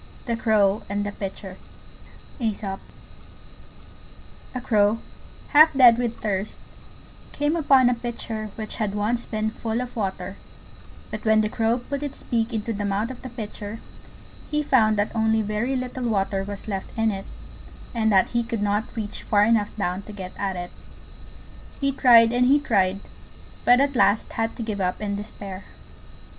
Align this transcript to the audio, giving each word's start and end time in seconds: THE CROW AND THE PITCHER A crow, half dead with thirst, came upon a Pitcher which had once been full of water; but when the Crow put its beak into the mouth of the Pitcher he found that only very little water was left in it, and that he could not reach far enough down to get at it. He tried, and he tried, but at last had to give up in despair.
THE 0.25 0.35
CROW 0.35 0.81
AND 0.89 1.05
THE 1.05 1.11
PITCHER 1.11 1.57
A 2.39 2.79
crow, 4.63 4.97
half 5.49 5.73
dead 5.75 5.99
with 5.99 6.17
thirst, 6.19 6.59
came 7.33 7.55
upon 7.55 7.87
a 7.87 7.93
Pitcher 7.93 8.47
which 8.55 8.77
had 8.77 8.95
once 8.95 9.25
been 9.25 9.51
full 9.51 9.79
of 9.79 9.95
water; 9.95 10.37
but 11.11 11.23
when 11.23 11.41
the 11.41 11.49
Crow 11.49 11.77
put 11.77 12.01
its 12.01 12.23
beak 12.23 12.51
into 12.51 12.73
the 12.73 12.83
mouth 12.83 13.11
of 13.11 13.21
the 13.21 13.29
Pitcher 13.29 13.77
he 14.49 14.63
found 14.63 14.97
that 14.97 15.15
only 15.15 15.43
very 15.43 15.75
little 15.75 16.09
water 16.09 16.43
was 16.43 16.67
left 16.67 16.97
in 16.97 17.11
it, 17.11 17.25
and 17.93 18.11
that 18.11 18.29
he 18.29 18.41
could 18.43 18.63
not 18.63 18.95
reach 18.95 19.21
far 19.21 19.43
enough 19.43 19.69
down 19.77 20.01
to 20.01 20.11
get 20.11 20.31
at 20.35 20.55
it. 20.55 20.71
He 21.79 21.91
tried, 21.91 22.31
and 22.31 22.47
he 22.47 22.59
tried, 22.59 23.01
but 23.63 23.79
at 23.79 23.95
last 23.95 24.31
had 24.31 24.55
to 24.55 24.63
give 24.63 24.81
up 24.81 24.99
in 24.99 25.15
despair. 25.15 25.65